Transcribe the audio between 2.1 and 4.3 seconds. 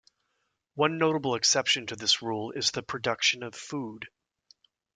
rule is the production of food.